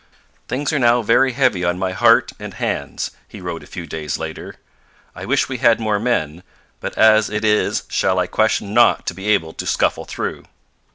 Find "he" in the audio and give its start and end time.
3.27-3.39